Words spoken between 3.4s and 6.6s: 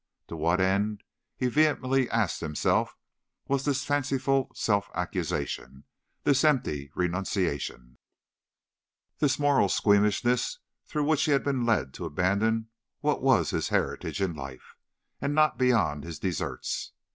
was this fanciful self accusation, this